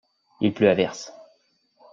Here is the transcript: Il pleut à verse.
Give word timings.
Il 0.41 0.51
pleut 0.51 0.71
à 0.71 0.73
verse. 0.73 1.13